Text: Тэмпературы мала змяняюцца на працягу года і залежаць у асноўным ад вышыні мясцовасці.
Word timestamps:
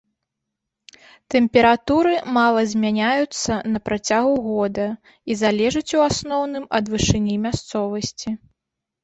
Тэмпературы 1.33 2.13
мала 2.37 2.63
змяняюцца 2.71 3.51
на 3.75 3.79
працягу 3.91 4.33
года 4.47 4.87
і 5.29 5.37
залежаць 5.43 5.95
у 6.01 6.03
асноўным 6.09 6.65
ад 6.81 6.85
вышыні 6.97 7.35
мясцовасці. 7.47 8.29